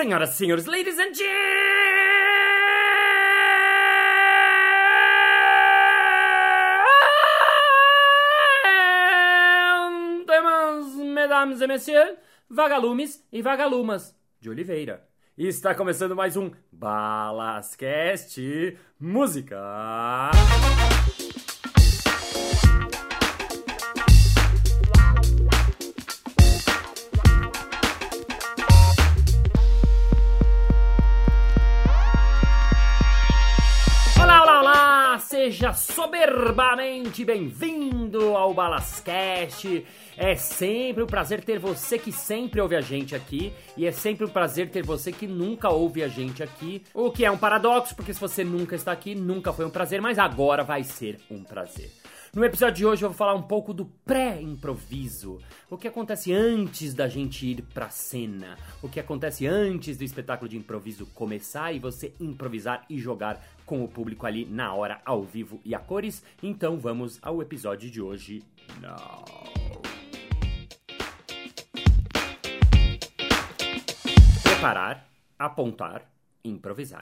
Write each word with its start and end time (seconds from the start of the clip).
Senhoras 0.00 0.30
e 0.30 0.36
senhores, 0.38 0.64
ladies 0.64 0.98
and 0.98 1.12
gentlemen, 1.12 1.28
mesdames 11.12 11.60
et 11.60 11.66
messieurs, 11.66 12.16
vagalumes 12.48 13.22
e 13.30 13.42
vagalumas 13.42 14.16
de 14.40 14.48
Oliveira. 14.48 15.06
Está 15.36 15.74
começando 15.74 16.16
mais 16.16 16.34
um 16.34 16.50
Balascast 16.72 18.40
Música. 18.98 20.30
Seja 35.30 35.72
soberbamente 35.72 37.24
bem-vindo 37.24 38.36
ao 38.36 38.52
Balascast. 38.52 39.86
É 40.16 40.34
sempre 40.34 41.04
um 41.04 41.06
prazer 41.06 41.44
ter 41.44 41.56
você 41.56 42.00
que 42.00 42.10
sempre 42.10 42.60
ouve 42.60 42.74
a 42.74 42.80
gente 42.80 43.14
aqui 43.14 43.52
e 43.76 43.86
é 43.86 43.92
sempre 43.92 44.24
um 44.24 44.28
prazer 44.28 44.70
ter 44.70 44.84
você 44.84 45.12
que 45.12 45.28
nunca 45.28 45.70
ouve 45.70 46.02
a 46.02 46.08
gente 46.08 46.42
aqui. 46.42 46.82
O 46.92 47.12
que 47.12 47.24
é 47.24 47.30
um 47.30 47.38
paradoxo, 47.38 47.94
porque 47.94 48.12
se 48.12 48.18
você 48.18 48.42
nunca 48.42 48.74
está 48.74 48.90
aqui, 48.90 49.14
nunca 49.14 49.52
foi 49.52 49.64
um 49.64 49.70
prazer, 49.70 50.02
mas 50.02 50.18
agora 50.18 50.64
vai 50.64 50.82
ser 50.82 51.20
um 51.30 51.44
prazer. 51.44 51.92
No 52.32 52.44
episódio 52.44 52.76
de 52.76 52.86
hoje 52.86 53.04
eu 53.04 53.08
vou 53.08 53.16
falar 53.16 53.34
um 53.34 53.42
pouco 53.42 53.74
do 53.74 53.86
pré-improviso. 54.04 55.40
O 55.68 55.76
que 55.76 55.88
acontece 55.88 56.32
antes 56.32 56.94
da 56.94 57.08
gente 57.08 57.44
ir 57.44 57.62
pra 57.74 57.90
cena. 57.90 58.56
O 58.80 58.88
que 58.88 59.00
acontece 59.00 59.48
antes 59.48 59.96
do 59.96 60.04
espetáculo 60.04 60.48
de 60.48 60.56
improviso 60.56 61.06
começar 61.06 61.72
e 61.72 61.80
você 61.80 62.14
improvisar 62.20 62.84
e 62.88 62.98
jogar 62.98 63.44
com 63.70 63.84
o 63.84 63.88
público 63.88 64.26
ali 64.26 64.44
na 64.44 64.74
hora, 64.74 65.00
ao 65.04 65.22
vivo 65.22 65.60
e 65.64 65.76
a 65.76 65.78
cores. 65.78 66.24
Então 66.42 66.76
vamos 66.76 67.20
ao 67.22 67.40
episódio 67.40 67.88
de 67.88 68.02
hoje. 68.02 68.42
Now. 68.80 69.24
Preparar, 74.42 75.06
apontar, 75.38 76.02
improvisar. 76.42 76.98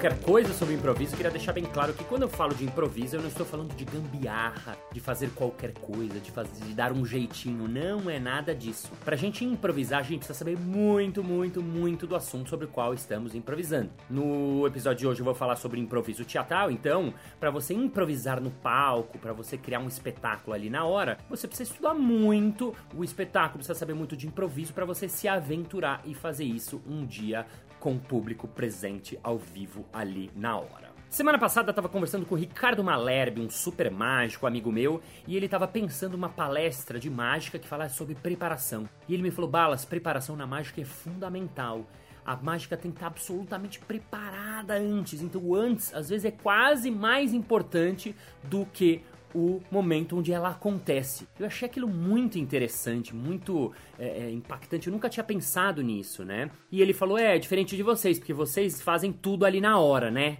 Qualquer 0.00 0.18
coisa 0.22 0.54
sobre 0.54 0.74
improviso, 0.74 1.14
queria 1.14 1.30
deixar 1.30 1.52
bem 1.52 1.64
claro 1.64 1.92
que 1.92 2.02
quando 2.04 2.22
eu 2.22 2.28
falo 2.30 2.54
de 2.54 2.64
improviso, 2.64 3.16
eu 3.16 3.20
não 3.20 3.28
estou 3.28 3.44
falando 3.44 3.74
de 3.74 3.84
gambiarra, 3.84 4.74
de 4.90 4.98
fazer 4.98 5.28
qualquer 5.34 5.74
coisa, 5.74 6.18
de, 6.18 6.30
fazer, 6.30 6.64
de 6.64 6.72
dar 6.72 6.90
um 6.90 7.04
jeitinho. 7.04 7.68
Não 7.68 8.08
é 8.08 8.18
nada 8.18 8.54
disso. 8.54 8.90
Pra 9.04 9.14
gente 9.14 9.44
improvisar, 9.44 10.00
a 10.00 10.02
gente 10.02 10.20
precisa 10.20 10.38
saber 10.38 10.58
muito, 10.58 11.22
muito, 11.22 11.62
muito 11.62 12.06
do 12.06 12.16
assunto 12.16 12.48
sobre 12.48 12.64
o 12.64 12.68
qual 12.68 12.94
estamos 12.94 13.34
improvisando. 13.34 13.90
No 14.08 14.66
episódio 14.66 15.00
de 15.00 15.06
hoje 15.06 15.20
eu 15.20 15.24
vou 15.24 15.34
falar 15.34 15.56
sobre 15.56 15.78
improviso 15.78 16.24
teatral, 16.24 16.70
então, 16.70 17.12
para 17.38 17.50
você 17.50 17.74
improvisar 17.74 18.40
no 18.40 18.50
palco, 18.50 19.18
para 19.18 19.34
você 19.34 19.58
criar 19.58 19.80
um 19.80 19.88
espetáculo 19.88 20.54
ali 20.54 20.70
na 20.70 20.82
hora, 20.82 21.18
você 21.28 21.46
precisa 21.46 21.70
estudar 21.70 21.92
muito 21.92 22.74
o 22.94 23.04
espetáculo, 23.04 23.58
precisa 23.58 23.78
saber 23.78 23.92
muito 23.92 24.16
de 24.16 24.26
improviso 24.26 24.72
para 24.72 24.86
você 24.86 25.10
se 25.10 25.28
aventurar 25.28 26.00
e 26.06 26.14
fazer 26.14 26.44
isso 26.44 26.80
um 26.88 27.04
dia 27.04 27.44
com 27.80 27.94
o 27.94 27.98
público 27.98 28.46
presente 28.46 29.18
ao 29.22 29.38
vivo 29.38 29.86
ali 29.92 30.30
na 30.36 30.56
hora. 30.56 30.90
Semana 31.08 31.40
passada 31.40 31.70
eu 31.70 31.74
tava 31.74 31.88
conversando 31.88 32.24
com 32.24 32.36
o 32.36 32.38
Ricardo 32.38 32.84
Malherbe, 32.84 33.40
um 33.40 33.50
super 33.50 33.90
mágico 33.90 34.46
amigo 34.46 34.70
meu, 34.70 35.02
e 35.26 35.36
ele 35.36 35.48
tava 35.48 35.66
pensando 35.66 36.14
uma 36.14 36.28
palestra 36.28 37.00
de 37.00 37.10
mágica 37.10 37.58
que 37.58 37.66
falasse 37.66 37.96
sobre 37.96 38.14
preparação. 38.14 38.88
E 39.08 39.14
ele 39.14 39.22
me 39.24 39.30
falou: 39.32 39.50
"Balas, 39.50 39.84
preparação 39.84 40.36
na 40.36 40.46
mágica 40.46 40.80
é 40.80 40.84
fundamental. 40.84 41.84
A 42.24 42.36
mágica 42.36 42.76
tem 42.76 42.92
que 42.92 42.98
estar 42.98 43.08
absolutamente 43.08 43.80
preparada 43.80 44.74
antes. 44.74 45.20
Então, 45.20 45.52
antes 45.52 45.92
às 45.92 46.10
vezes 46.10 46.26
é 46.26 46.30
quase 46.30 46.90
mais 46.92 47.34
importante 47.34 48.14
do 48.44 48.64
que 48.66 49.02
o 49.34 49.60
momento 49.70 50.18
onde 50.18 50.32
ela 50.32 50.50
acontece. 50.50 51.26
Eu 51.38 51.46
achei 51.46 51.66
aquilo 51.66 51.88
muito 51.88 52.38
interessante, 52.38 53.14
muito 53.14 53.72
é, 53.98 54.24
é, 54.24 54.30
impactante. 54.30 54.88
Eu 54.88 54.92
nunca 54.92 55.08
tinha 55.08 55.24
pensado 55.24 55.82
nisso, 55.82 56.24
né? 56.24 56.50
E 56.70 56.80
ele 56.80 56.92
falou: 56.92 57.18
é, 57.18 57.36
é 57.36 57.38
diferente 57.38 57.76
de 57.76 57.82
vocês, 57.82 58.18
porque 58.18 58.32
vocês 58.32 58.80
fazem 58.80 59.12
tudo 59.12 59.44
ali 59.44 59.60
na 59.60 59.78
hora, 59.78 60.10
né? 60.10 60.38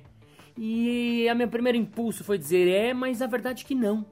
E 0.57 1.29
a 1.29 1.35
meu 1.35 1.49
primeiro 1.49 1.79
impulso 1.79 2.25
foi 2.25 2.39
dizer: 2.39 2.69
é, 2.69 2.93
mas 2.93 3.23
a 3.23 3.27
verdade 3.27 3.65
é 3.65 3.67
que 3.67 3.75
não. 3.75 4.05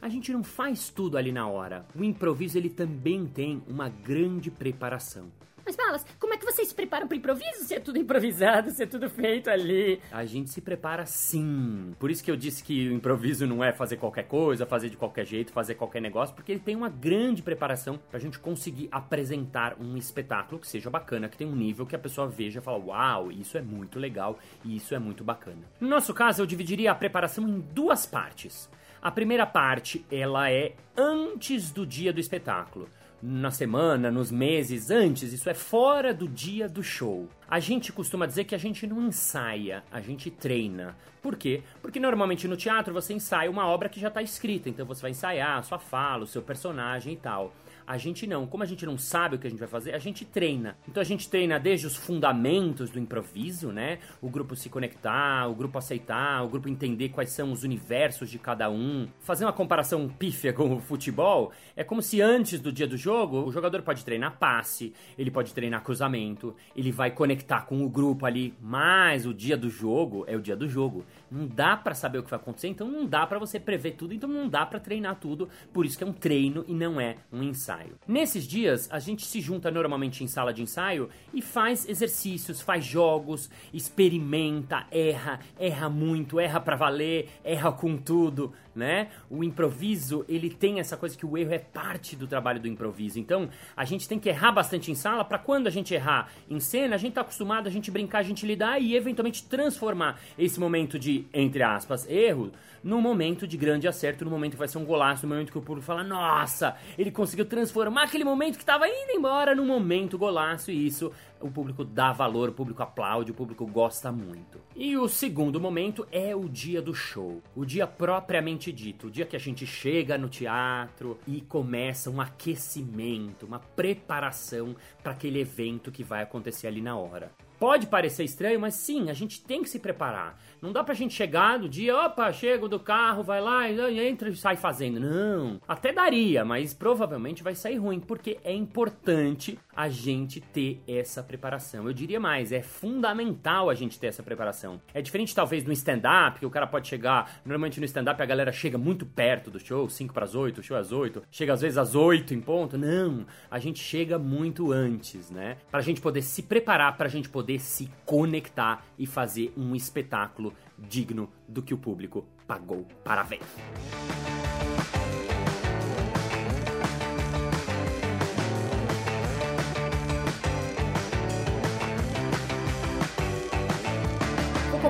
A 0.00 0.08
gente 0.08 0.32
não 0.32 0.42
faz 0.42 0.88
tudo 0.88 1.16
ali 1.16 1.30
na 1.30 1.46
hora. 1.46 1.86
O 1.94 2.02
improviso 2.02 2.58
ele 2.58 2.68
também 2.68 3.24
tem 3.24 3.62
uma 3.68 3.88
grande 3.88 4.50
preparação. 4.50 5.30
Mas 5.64 5.76
Balas, 5.76 6.04
como 6.18 6.34
é 6.34 6.36
que 6.36 6.44
vocês 6.44 6.68
se 6.68 6.74
preparam 6.74 7.06
pro 7.06 7.16
improviso 7.16 7.64
se 7.64 7.74
é 7.74 7.80
tudo 7.80 7.98
improvisado, 7.98 8.70
se 8.70 8.82
é 8.82 8.86
tudo 8.86 9.08
feito 9.08 9.48
ali? 9.48 10.00
A 10.10 10.24
gente 10.24 10.50
se 10.50 10.60
prepara 10.60 11.06
sim. 11.06 11.94
Por 11.98 12.10
isso 12.10 12.22
que 12.22 12.30
eu 12.30 12.36
disse 12.36 12.64
que 12.64 12.88
o 12.88 12.92
improviso 12.92 13.46
não 13.46 13.62
é 13.62 13.72
fazer 13.72 13.96
qualquer 13.96 14.24
coisa, 14.24 14.66
fazer 14.66 14.90
de 14.90 14.96
qualquer 14.96 15.24
jeito, 15.24 15.52
fazer 15.52 15.74
qualquer 15.76 16.00
negócio, 16.00 16.34
porque 16.34 16.52
ele 16.52 16.60
tem 16.60 16.74
uma 16.74 16.88
grande 16.88 17.42
preparação 17.42 17.98
pra 18.10 18.18
gente 18.18 18.38
conseguir 18.38 18.88
apresentar 18.90 19.76
um 19.80 19.96
espetáculo 19.96 20.60
que 20.60 20.66
seja 20.66 20.90
bacana, 20.90 21.28
que 21.28 21.36
tenha 21.36 21.50
um 21.50 21.56
nível 21.56 21.86
que 21.86 21.96
a 21.96 21.98
pessoa 21.98 22.28
veja 22.28 22.58
e 22.58 22.62
fala: 22.62 22.78
"Uau, 22.78 23.30
isso 23.30 23.56
é 23.56 23.62
muito 23.62 23.98
legal 23.98 24.38
e 24.64 24.76
isso 24.76 24.94
é 24.94 24.98
muito 24.98 25.22
bacana". 25.22 25.62
No 25.80 25.88
nosso 25.88 26.12
caso, 26.12 26.42
eu 26.42 26.46
dividiria 26.46 26.90
a 26.90 26.94
preparação 26.94 27.48
em 27.48 27.60
duas 27.60 28.04
partes. 28.04 28.68
A 29.00 29.10
primeira 29.10 29.44
parte, 29.44 30.04
ela 30.10 30.50
é 30.50 30.74
antes 30.96 31.70
do 31.70 31.84
dia 31.84 32.12
do 32.12 32.20
espetáculo 32.20 32.88
na 33.22 33.50
semana, 33.50 34.10
nos 34.10 34.32
meses 34.32 34.90
antes, 34.90 35.32
isso 35.32 35.48
é 35.48 35.54
fora 35.54 36.12
do 36.12 36.26
dia 36.26 36.68
do 36.68 36.82
show. 36.82 37.28
A 37.52 37.60
gente 37.60 37.92
costuma 37.92 38.24
dizer 38.24 38.44
que 38.44 38.54
a 38.54 38.58
gente 38.58 38.86
não 38.86 39.02
ensaia, 39.02 39.84
a 39.92 40.00
gente 40.00 40.30
treina. 40.30 40.96
Por 41.20 41.36
quê? 41.36 41.62
Porque 41.82 42.00
normalmente 42.00 42.48
no 42.48 42.56
teatro 42.56 42.94
você 42.94 43.12
ensaia 43.12 43.50
uma 43.50 43.66
obra 43.66 43.90
que 43.90 44.00
já 44.00 44.08
está 44.08 44.22
escrita, 44.22 44.70
então 44.70 44.86
você 44.86 45.02
vai 45.02 45.10
ensaiar 45.10 45.58
a 45.58 45.62
sua 45.62 45.78
fala, 45.78 46.24
o 46.24 46.26
seu 46.26 46.40
personagem 46.40 47.12
e 47.12 47.16
tal. 47.16 47.52
A 47.86 47.98
gente 47.98 48.26
não, 48.26 48.46
como 48.46 48.62
a 48.62 48.66
gente 48.66 48.86
não 48.86 48.96
sabe 48.96 49.36
o 49.36 49.38
que 49.38 49.46
a 49.46 49.50
gente 49.50 49.58
vai 49.58 49.68
fazer, 49.68 49.94
a 49.94 49.98
gente 49.98 50.24
treina. 50.24 50.76
Então 50.88 51.00
a 51.00 51.04
gente 51.04 51.28
treina 51.28 51.58
desde 51.58 51.86
os 51.86 51.96
fundamentos 51.96 52.90
do 52.90 52.98
improviso, 52.98 53.72
né? 53.72 53.98
O 54.20 54.28
grupo 54.28 54.54
se 54.54 54.68
conectar, 54.68 55.48
o 55.48 55.54
grupo 55.54 55.78
aceitar, 55.78 56.44
o 56.44 56.48
grupo 56.48 56.68
entender 56.68 57.10
quais 57.10 57.30
são 57.30 57.52
os 57.52 57.64
universos 57.64 58.30
de 58.30 58.38
cada 58.38 58.70
um. 58.70 59.08
Fazer 59.20 59.44
uma 59.44 59.52
comparação 59.52 60.08
pífia 60.08 60.52
com 60.52 60.76
o 60.76 60.80
futebol 60.80 61.52
é 61.76 61.84
como 61.84 62.00
se 62.00 62.20
antes 62.20 62.60
do 62.60 62.72
dia 62.72 62.86
do 62.86 62.96
jogo, 62.96 63.42
o 63.42 63.52
jogador 63.52 63.82
pode 63.82 64.04
treinar 64.04 64.38
passe, 64.38 64.92
ele 65.18 65.30
pode 65.30 65.52
treinar 65.52 65.82
cruzamento, 65.82 66.54
ele 66.76 66.92
vai 66.92 67.10
conectar 67.10 67.41
com 67.66 67.84
o 67.84 67.88
grupo 67.88 68.26
ali, 68.26 68.54
mas 68.60 69.26
o 69.26 69.34
dia 69.34 69.56
do 69.56 69.68
jogo 69.68 70.24
é 70.26 70.36
o 70.36 70.40
dia 70.40 70.56
do 70.56 70.68
jogo. 70.68 71.04
Não 71.32 71.46
dá 71.46 71.76
para 71.76 71.94
saber 71.94 72.18
o 72.18 72.22
que 72.22 72.30
vai 72.30 72.38
acontecer, 72.38 72.68
então 72.68 72.86
não 72.86 73.06
dá 73.06 73.26
para 73.26 73.38
você 73.38 73.58
prever 73.58 73.92
tudo, 73.92 74.12
então 74.12 74.28
não 74.28 74.48
dá 74.48 74.66
para 74.66 74.78
treinar 74.78 75.16
tudo, 75.18 75.48
por 75.72 75.86
isso 75.86 75.96
que 75.96 76.04
é 76.04 76.06
um 76.06 76.12
treino 76.12 76.62
e 76.68 76.74
não 76.74 77.00
é 77.00 77.16
um 77.32 77.42
ensaio. 77.42 77.96
Nesses 78.06 78.46
dias, 78.46 78.88
a 78.92 78.98
gente 78.98 79.24
se 79.24 79.40
junta 79.40 79.70
normalmente 79.70 80.22
em 80.22 80.26
sala 80.26 80.52
de 80.52 80.62
ensaio 80.62 81.08
e 81.32 81.40
faz 81.40 81.88
exercícios, 81.88 82.60
faz 82.60 82.84
jogos, 82.84 83.50
experimenta, 83.72 84.86
erra, 84.90 85.40
erra 85.58 85.88
muito, 85.88 86.38
erra 86.38 86.60
para 86.60 86.76
valer, 86.76 87.30
erra 87.42 87.72
com 87.72 87.96
tudo, 87.96 88.52
né? 88.74 89.08
O 89.30 89.44
improviso, 89.44 90.24
ele 90.28 90.50
tem 90.50 90.80
essa 90.80 90.96
coisa 90.96 91.16
que 91.16 91.26
o 91.26 91.36
erro 91.36 91.52
é 91.52 91.58
parte 91.58 92.16
do 92.16 92.26
trabalho 92.26 92.60
do 92.60 92.68
improviso. 92.68 93.18
Então, 93.18 93.48
a 93.76 93.84
gente 93.84 94.08
tem 94.08 94.18
que 94.18 94.28
errar 94.28 94.52
bastante 94.52 94.90
em 94.90 94.94
sala 94.94 95.24
para 95.24 95.38
quando 95.38 95.66
a 95.66 95.70
gente 95.70 95.94
errar 95.94 96.30
em 96.48 96.60
cena, 96.60 96.94
a 96.94 96.98
gente 96.98 97.14
tá 97.14 97.20
acostumado 97.20 97.66
a 97.66 97.70
gente 97.70 97.90
brincar, 97.90 98.18
a 98.18 98.22
gente 98.22 98.46
lidar 98.46 98.80
e 98.80 98.94
eventualmente 98.94 99.44
transformar 99.44 100.20
esse 100.38 100.58
momento 100.58 100.98
de, 100.98 101.21
entre 101.32 101.62
aspas, 101.62 102.08
erro 102.08 102.52
num 102.82 103.00
momento 103.00 103.46
de 103.46 103.56
grande 103.56 103.86
acerto, 103.86 104.24
no 104.24 104.30
momento 104.30 104.52
que 104.52 104.58
vai 104.58 104.68
ser 104.68 104.78
um 104.78 104.84
golaço, 104.84 105.26
no 105.26 105.32
momento 105.32 105.52
que 105.52 105.58
o 105.58 105.62
público 105.62 105.86
fala: 105.86 106.02
"Nossa, 106.02 106.76
ele 106.98 107.10
conseguiu 107.10 107.44
transformar 107.44 108.04
aquele 108.04 108.24
momento 108.24 108.56
que 108.56 108.62
estava 108.62 108.88
indo 108.88 109.12
embora 109.12 109.54
num 109.54 109.66
momento 109.66 110.18
golaço" 110.18 110.70
e 110.70 110.86
isso 110.86 111.12
o 111.40 111.50
público 111.50 111.84
dá 111.84 112.12
valor, 112.12 112.48
o 112.48 112.52
público 112.52 112.82
aplaude, 112.82 113.32
o 113.32 113.34
público 113.34 113.66
gosta 113.66 114.12
muito. 114.12 114.60
E 114.76 114.96
o 114.96 115.08
segundo 115.08 115.60
momento 115.60 116.06
é 116.10 116.34
o 116.34 116.48
dia 116.48 116.80
do 116.80 116.94
show, 116.94 117.42
o 117.54 117.64
dia 117.64 117.86
propriamente 117.86 118.72
dito, 118.72 119.08
o 119.08 119.10
dia 119.10 119.26
que 119.26 119.36
a 119.36 119.40
gente 119.40 119.66
chega 119.66 120.16
no 120.16 120.28
teatro 120.28 121.18
e 121.26 121.40
começa 121.40 122.10
um 122.10 122.20
aquecimento, 122.20 123.46
uma 123.46 123.58
preparação 123.58 124.74
para 125.02 125.12
aquele 125.12 125.40
evento 125.40 125.90
que 125.90 126.04
vai 126.04 126.22
acontecer 126.22 126.66
ali 126.66 126.80
na 126.80 126.96
hora. 126.96 127.32
Pode 127.62 127.86
parecer 127.86 128.24
estranho, 128.24 128.58
mas 128.58 128.74
sim, 128.74 129.08
a 129.08 129.12
gente 129.12 129.40
tem 129.40 129.62
que 129.62 129.68
se 129.68 129.78
preparar. 129.78 130.36
Não 130.60 130.72
dá 130.72 130.82
pra 130.82 130.94
gente 130.94 131.14
chegar 131.14 131.60
no 131.60 131.68
dia, 131.68 131.96
opa, 131.96 132.32
chego 132.32 132.68
do 132.68 132.80
carro, 132.80 133.22
vai 133.22 133.40
lá, 133.40 133.70
entra 133.70 134.28
e 134.28 134.34
sai 134.34 134.56
fazendo. 134.56 134.98
Não. 134.98 135.60
Até 135.68 135.92
daria, 135.92 136.44
mas 136.44 136.74
provavelmente 136.74 137.40
vai 137.40 137.54
sair 137.54 137.76
ruim, 137.76 138.00
porque 138.00 138.38
é 138.42 138.52
importante 138.52 139.56
a 139.76 139.88
gente 139.88 140.40
ter 140.40 140.82
essa 140.88 141.22
preparação. 141.22 141.86
Eu 141.86 141.92
diria 141.92 142.18
mais, 142.18 142.50
é 142.50 142.62
fundamental 142.62 143.70
a 143.70 143.74
gente 143.74 143.96
ter 143.96 144.08
essa 144.08 144.24
preparação. 144.24 144.80
É 144.92 145.00
diferente, 145.00 145.32
talvez, 145.32 145.64
no 145.64 145.72
stand-up, 145.72 146.40
que 146.40 146.46
o 146.46 146.50
cara 146.50 146.66
pode 146.66 146.88
chegar. 146.88 147.40
Normalmente 147.44 147.78
no 147.78 147.86
stand-up 147.86 148.20
a 148.20 148.26
galera 148.26 148.50
chega 148.50 148.76
muito 148.76 149.06
perto 149.06 149.52
do 149.52 149.60
show, 149.60 149.88
5 149.88 150.12
para 150.12 150.24
as 150.24 150.34
8, 150.34 150.58
o 150.58 150.62
show 150.64 150.76
às 150.76 150.90
8, 150.90 151.22
chega 151.30 151.52
às 151.52 151.60
vezes 151.60 151.78
às 151.78 151.94
8 151.94 152.34
em 152.34 152.40
ponto. 152.40 152.76
Não, 152.76 153.24
a 153.48 153.60
gente 153.60 153.78
chega 153.78 154.18
muito 154.18 154.72
antes, 154.72 155.30
né? 155.30 155.58
Pra 155.70 155.80
gente 155.80 156.00
poder 156.00 156.22
se 156.22 156.42
preparar, 156.42 156.96
pra 156.96 157.08
gente 157.08 157.28
poder 157.28 157.51
poder 157.52 157.60
se 157.60 157.90
conectar 158.04 158.84
e 158.98 159.06
fazer 159.06 159.52
um 159.56 159.74
espetáculo 159.74 160.54
digno 160.78 161.30
do 161.48 161.62
que 161.62 161.74
o 161.74 161.78
público 161.78 162.26
pagou 162.46 162.86
para 163.04 163.22
ver. 163.22 163.40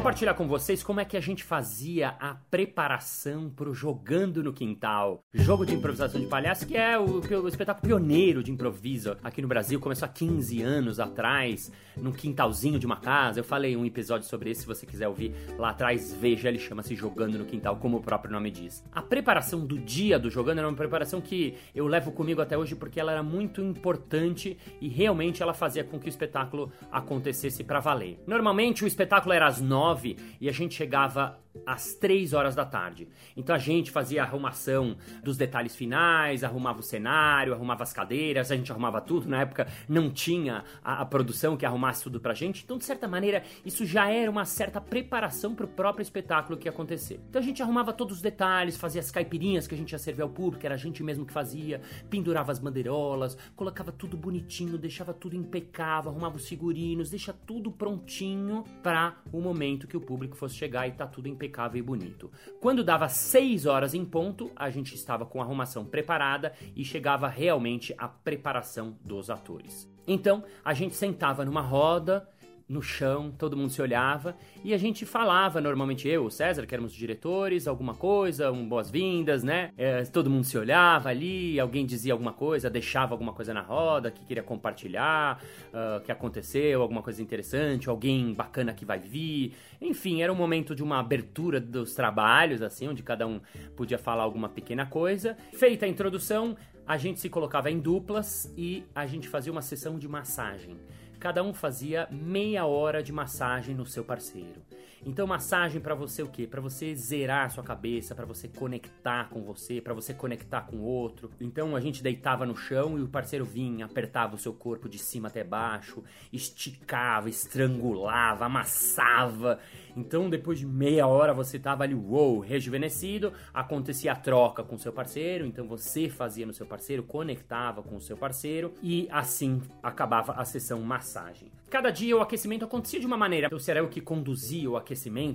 Compartilhar 0.03 0.35
com 0.35 0.49
vocês 0.49 0.83
como 0.83 0.99
é 0.99 1.05
que 1.05 1.17
a 1.17 1.21
gente 1.21 1.45
fazia 1.45 2.17
a 2.19 2.35
preparação 2.51 3.49
pro 3.49 3.73
Jogando 3.73 4.43
no 4.43 4.53
Quintal. 4.53 5.23
Jogo 5.33 5.65
de 5.65 5.77
improvisação 5.77 6.21
de 6.21 6.27
palhaço, 6.27 6.67
que 6.67 6.77
é 6.77 6.99
o, 6.99 7.21
o, 7.21 7.47
espetáculo 7.47 7.87
pioneiro 7.87 8.43
de 8.43 8.51
improviso 8.51 9.17
aqui 9.23 9.41
no 9.41 9.47
Brasil. 9.47 9.79
Começou 9.79 10.07
há 10.07 10.09
15 10.09 10.61
anos 10.61 10.99
atrás, 10.99 11.71
num 11.97 12.11
quintalzinho 12.11 12.81
de 12.81 12.87
uma 12.87 12.97
casa. 12.97 13.39
Eu 13.39 13.45
falei 13.45 13.77
um 13.77 13.85
episódio 13.85 14.27
sobre 14.27 14.51
esse, 14.51 14.63
se 14.63 14.67
você 14.67 14.85
quiser 14.85 15.07
ouvir 15.07 15.37
lá 15.57 15.71
atrás, 15.71 16.13
veja, 16.13 16.49
ele 16.49 16.59
chama-se 16.59 16.97
Jogando 16.97 17.39
no 17.39 17.45
Quintal, 17.45 17.77
como 17.77 17.99
o 17.99 18.03
próprio 18.03 18.33
nome 18.33 18.51
diz. 18.51 18.85
A 18.91 19.03
preparação 19.03 19.65
do 19.65 19.79
dia 19.79 20.19
do 20.19 20.29
Jogando 20.29 20.59
era 20.59 20.69
uma 20.69 20.77
preparação 20.77 21.21
que 21.21 21.55
eu 21.73 21.87
levo 21.87 22.11
comigo 22.11 22.43
até 22.43 22.59
hoje 22.59 22.75
porque 22.75 22.99
ela 22.99 23.13
era 23.13 23.23
muito 23.23 23.61
importante 23.61 24.59
e 24.81 24.89
realmente 24.89 25.45
ela 25.45 25.55
fazia 25.55 25.85
com 25.85 26.01
que 26.01 26.07
o 26.07 26.09
espetáculo 26.09 26.73
acontecesse 26.91 27.63
para 27.63 27.79
valer. 27.79 28.19
Normalmente 28.27 28.83
o 28.83 28.87
espetáculo 28.89 29.33
era 29.33 29.47
às 29.47 29.61
9 29.61 29.92
9 29.93 30.17
e 30.41 30.49
a 30.49 30.53
gente 30.53 30.75
chegava 30.75 31.39
às 31.67 31.95
3 31.95 32.33
horas 32.33 32.55
da 32.55 32.65
tarde. 32.65 33.09
Então 33.37 33.55
a 33.55 33.59
gente 33.59 33.91
fazia 33.91 34.23
a 34.23 34.25
arrumação 34.25 34.97
dos 35.23 35.37
detalhes 35.37 35.77
finais, 35.77 36.43
arrumava 36.43 36.81
o 36.81 36.83
cenário, 36.83 37.53
arrumava 37.53 37.83
as 37.83 37.93
cadeiras, 37.93 38.51
a 38.51 38.57
gente 38.57 38.71
arrumava 38.73 39.01
tudo. 39.01 39.29
Na 39.29 39.41
época 39.43 39.67
não 39.89 40.11
tinha 40.11 40.65
a, 40.83 41.03
a 41.03 41.05
produção 41.05 41.57
que 41.57 41.67
arrumasse 41.67 42.03
tudo 42.03 42.21
pra 42.21 42.35
gente. 42.35 42.63
Então, 42.65 42.79
de 42.79 42.85
certa 42.85 43.07
maneira, 43.07 43.43
isso 43.65 43.85
já 43.85 44.11
era 44.11 44.31
uma 44.31 44.45
certa 44.45 44.81
preparação 44.81 45.55
pro 45.55 45.69
próprio 45.69 46.03
espetáculo 46.03 46.59
que 46.59 46.67
ia 46.67 46.73
acontecer. 46.73 47.21
Então 47.29 47.41
a 47.41 47.45
gente 47.45 47.63
arrumava 47.63 47.93
todos 47.93 48.17
os 48.17 48.23
detalhes, 48.23 48.77
fazia 48.77 49.01
as 49.01 49.11
caipirinhas 49.11 49.67
que 49.67 49.75
a 49.75 49.79
gente 49.79 49.93
ia 49.93 49.99
servir 49.99 50.23
ao 50.23 50.31
público, 50.31 50.65
era 50.65 50.75
a 50.75 50.79
gente 50.79 51.03
mesmo 51.03 51.25
que 51.25 51.33
fazia, 51.33 51.81
pendurava 52.09 52.51
as 52.51 52.59
bandeirolas, 52.59 53.37
colocava 53.55 53.93
tudo 53.93 54.17
bonitinho, 54.17 54.79
deixava 54.79 55.13
tudo 55.13 55.37
impecável, 55.37 56.11
arrumava 56.11 56.37
os 56.37 56.49
figurinos, 56.49 57.11
deixa 57.11 57.33
tudo 57.33 57.71
prontinho 57.71 58.65
para 58.83 59.17
o 59.33 59.41
momento 59.41 59.87
que 59.87 59.97
o 59.97 60.01
público 60.01 60.37
fosse 60.37 60.57
chegar 60.57 60.89
e 60.89 60.93
tá 60.93 61.07
tudo 61.07 61.29
impecável 61.29 61.42
impecável 61.43 61.79
e 61.79 61.83
bonito. 61.83 62.31
Quando 62.61 62.85
dava 62.85 63.09
6 63.09 63.67
horas 63.67 63.95
em 63.95 64.05
ponto, 64.05 64.53
a 64.55 64.71
gente 64.71 64.95
estava 64.95 65.27
com 65.27 65.41
a 65.41 65.45
arrumação 65.45 65.85
preparada 65.85 66.53
e 66.77 66.85
chegava 66.85 67.27
realmente 67.27 67.93
a 67.99 68.07
preparação 68.07 68.97
dos 69.05 69.29
atores. 69.29 69.91
Então, 70.07 70.45
a 70.65 70.73
gente 70.73 70.95
sentava 70.95 71.45
numa 71.45 71.61
roda 71.61 72.29
no 72.73 72.81
chão, 72.81 73.31
todo 73.31 73.57
mundo 73.57 73.71
se 73.71 73.83
olhava 73.83 74.35
e 74.65 74.73
a 74.73 74.79
gente 74.79 75.05
falava, 75.05 75.61
normalmente 75.61 76.09
eu, 76.09 76.25
o 76.25 76.31
César, 76.31 76.67
que 76.67 76.75
éramos 76.75 76.95
diretores, 76.95 77.69
alguma 77.69 77.95
coisa, 77.95 78.51
um 78.51 78.67
boas-vindas, 78.67 79.45
né? 79.45 79.73
É, 79.77 80.03
todo 80.05 80.31
mundo 80.31 80.45
se 80.45 80.57
olhava 80.57 81.11
ali, 81.11 81.61
alguém 81.61 81.85
dizia 81.85 82.15
alguma 82.15 82.33
coisa, 82.33 82.71
deixava 82.71 83.13
alguma 83.13 83.35
coisa 83.35 83.53
na 83.53 83.61
roda 83.61 84.11
que 84.11 84.25
queria 84.25 84.43
compartilhar, 84.43 85.43
uh, 85.69 86.03
que 86.03 86.11
aconteceu, 86.11 86.81
alguma 86.81 87.03
coisa 87.03 87.21
interessante, 87.23 87.91
alguém 87.91 88.33
bacana 88.33 88.73
que 88.73 88.87
vai 88.87 88.99
vir. 88.99 89.53
Enfim, 89.81 90.23
era 90.23 90.33
um 90.33 90.37
momento 90.37 90.75
de 90.75 90.83
uma 90.83 90.99
abertura 90.99 91.61
dos 91.61 91.95
trabalhos, 91.95 92.63
assim, 92.63 92.89
onde 92.89 93.03
cada 93.03 93.27
um 93.27 93.41
podia 93.77 93.99
falar 93.99 94.23
alguma 94.23 94.49
pequena 94.49 94.87
coisa. 94.87 95.37
Feita 95.53 95.85
a 95.85 95.89
introdução, 95.89 96.57
a 96.87 96.97
gente 96.97 97.21
se 97.21 97.29
colocava 97.29 97.71
em 97.71 97.79
duplas 97.79 98.53
e 98.57 98.85
a 98.95 99.07
gente 99.07 99.29
fazia 99.29 99.53
uma 99.53 99.63
sessão 99.63 99.99
de 99.99 100.09
massagem 100.09 100.79
cada 101.23 101.41
um 101.41 101.55
fazia 101.55 102.09
meia 102.11 102.67
hora 102.67 103.01
de 103.01 103.13
massagem 103.13 103.77
no 103.77 103.87
seu 103.87 104.05
parceiro. 104.05 104.61
Então, 105.05 105.27
massagem 105.27 105.81
para 105.81 105.97
você 105.97 106.23
o 106.23 106.29
quê? 106.29 106.47
Para 106.47 106.61
você 106.61 106.95
zerar 106.95 107.47
a 107.47 107.49
sua 107.49 107.65
cabeça, 107.65 108.15
para 108.15 108.25
você 108.25 108.47
conectar 108.47 109.29
com 109.31 109.43
você, 109.43 109.81
para 109.81 109.93
você 109.93 110.15
conectar 110.15 110.63
com 110.63 110.77
o 110.77 110.85
outro. 110.85 111.29
Então, 111.41 111.75
a 111.75 111.81
gente 111.81 112.05
deitava 112.05 112.47
no 112.47 112.55
chão 112.55 112.97
e 112.97 113.03
o 113.03 113.09
parceiro 113.09 113.45
vinha, 113.45 113.87
apertava 113.87 114.37
o 114.37 114.39
seu 114.39 114.53
corpo 114.53 114.89
de 114.89 114.99
cima 114.99 115.27
até 115.27 115.43
baixo, 115.43 116.05
esticava, 116.33 117.29
estrangulava, 117.29 118.45
amassava. 118.45 119.59
Então, 119.97 120.31
depois 120.31 120.61
de 120.61 120.67
meia 120.67 121.07
hora, 121.07 121.35
você 121.35 121.59
tava 121.59 121.83
ali, 121.83 121.95
uou, 121.95 122.39
rejuvenescido. 122.39 123.33
Acontecia 123.53 124.13
a 124.13 124.17
troca 124.17 124.63
com 124.63 124.77
o 124.77 124.79
seu 124.79 124.93
parceiro, 124.93 125.45
então 125.45 125.67
você 125.67 126.09
fazia 126.09 126.47
no 126.47 126.55
seu 126.55 126.65
parceiro, 126.65 127.03
conectava 127.03 127.83
com 127.83 127.97
o 127.97 128.01
seu 128.01 128.17
parceiro 128.17 128.73
e 128.81 129.09
assim 129.11 129.61
acabava 129.83 130.33
a 130.33 130.45
sessão 130.45 130.81
massagem. 130.81 131.51
Cada 131.73 131.89
dia 131.89 132.15
o 132.15 132.21
aquecimento 132.21 132.67
acontecia 132.67 133.01
de 133.01 133.07
uma 133.07 133.17
maneira. 133.17 133.49
Eu 133.51 133.59
era 133.67 133.81
eu 133.81 133.89
que 133.89 134.03
conduzia 134.03 134.71
o 134.71 134.77
aquecimento, 134.77 134.92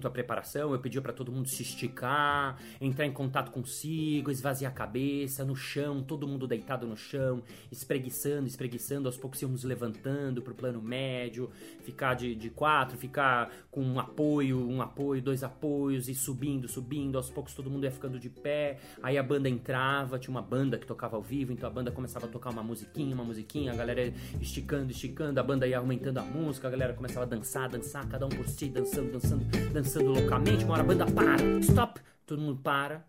a 0.07 0.09
preparação. 0.09 0.71
Eu 0.71 0.79
pedia 0.79 1.01
para 1.01 1.13
todo 1.13 1.31
mundo 1.31 1.47
se 1.47 1.61
esticar, 1.61 2.57
entrar 2.79 3.05
em 3.05 3.11
contato 3.11 3.51
consigo, 3.51 4.31
esvaziar 4.31 4.71
a 4.71 4.75
cabeça, 4.75 5.43
no 5.43 5.55
chão, 5.55 6.01
todo 6.01 6.27
mundo 6.27 6.47
deitado 6.47 6.85
no 6.85 6.95
chão, 6.95 7.41
espreguiçando, 7.71 8.47
espreguiçando. 8.47 9.07
Aos 9.07 9.17
poucos 9.17 9.41
íamos 9.41 9.63
levantando 9.63 10.41
pro 10.41 10.53
plano 10.53 10.81
médio, 10.81 11.49
ficar 11.83 12.13
de, 12.13 12.35
de 12.35 12.49
quatro, 12.49 12.97
ficar 12.97 13.51
com 13.71 13.81
um 13.81 13.99
apoio, 13.99 14.67
um 14.67 14.81
apoio, 14.81 15.21
dois 15.21 15.43
apoios 15.43 16.07
e 16.07 16.15
subindo, 16.15 16.67
subindo. 16.67 17.17
Aos 17.17 17.29
poucos 17.29 17.53
todo 17.53 17.69
mundo 17.69 17.83
ia 17.83 17.91
ficando 17.91 18.19
de 18.19 18.29
pé. 18.29 18.79
Aí 19.01 19.17
a 19.17 19.23
banda 19.23 19.49
entrava, 19.49 20.19
tinha 20.19 20.31
uma 20.31 20.41
banda 20.41 20.77
que 20.77 20.85
tocava 20.85 21.15
ao 21.15 21.21
vivo, 21.21 21.51
então 21.51 21.69
a 21.69 21.71
banda 21.71 21.91
começava 21.91 22.25
a 22.25 22.29
tocar 22.29 22.49
uma 22.49 22.63
musiquinha, 22.63 23.13
uma 23.13 23.23
musiquinha, 23.23 23.71
a 23.71 23.75
galera 23.75 24.13
esticando, 24.39 24.91
esticando, 24.91 25.39
a 25.39 25.43
banda 25.43 25.67
ia 25.67 25.77
aumentando 25.77 26.19
a 26.19 26.23
música, 26.23 26.67
a 26.67 26.71
galera 26.71 26.93
começava 26.93 27.25
a 27.25 27.29
dançar, 27.29 27.69
dançar, 27.69 28.07
cada 28.07 28.25
um 28.25 28.29
por 28.29 28.47
si, 28.47 28.69
dançando, 28.69 29.11
dançando, 29.11 29.46
dançando 29.71 30.11
loucamente. 30.11 30.63
Uma 30.63 30.73
hora 30.73 30.83
a 30.83 30.85
banda 30.85 31.05
para, 31.05 31.43
stop, 31.59 32.01
todo 32.25 32.41
mundo 32.41 32.59
para, 32.61 33.05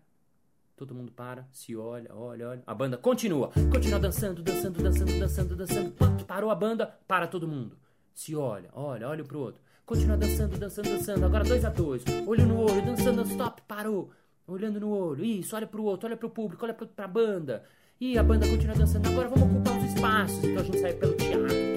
todo 0.75 0.95
mundo 0.95 1.11
para, 1.11 1.47
se 1.51 1.75
olha, 1.75 2.13
olha, 2.13 2.49
olha. 2.49 2.63
A 2.65 2.73
banda 2.73 2.97
continua, 2.97 3.51
continua 3.71 3.99
dançando, 3.99 4.41
dançando, 4.41 4.81
dançando, 4.81 5.19
dançando, 5.19 5.55
dançando. 5.55 5.93
Parou 6.25 6.49
a 6.49 6.55
banda, 6.55 6.95
para 7.07 7.27
todo 7.27 7.47
mundo. 7.47 7.77
Se 8.13 8.35
olha, 8.35 8.69
olha, 8.73 9.07
olha 9.07 9.23
pro 9.23 9.39
outro. 9.39 9.61
Continua 9.85 10.17
dançando, 10.17 10.57
dançando, 10.57 10.89
dançando. 10.89 11.25
Agora 11.25 11.43
dois 11.43 11.65
a 11.65 11.69
dois, 11.69 12.03
olho 12.27 12.45
no 12.45 12.61
olho, 12.61 12.85
dançando, 12.85 13.21
stop, 13.23 13.61
parou. 13.67 14.11
Olhando 14.47 14.79
no 14.79 14.89
olho, 14.89 15.23
isso, 15.23 15.55
olha 15.55 15.67
pro 15.67 15.83
outro, 15.83 16.07
olha 16.07 16.17
pro 16.17 16.29
público, 16.29 16.65
olha 16.65 16.73
pra 16.73 17.07
banda. 17.07 17.63
E 18.01 18.17
a 18.17 18.23
banda 18.23 18.47
continua 18.47 18.75
dançando. 18.75 19.07
Agora 19.09 19.27
vamos 19.27 19.51
ocupar 19.51 19.77
os 19.77 19.93
espaços. 19.93 20.43
Então 20.43 20.61
a 20.61 20.63
gente 20.63 20.79
sai 20.79 20.93
pelo 20.93 21.13
teatro 21.13 21.68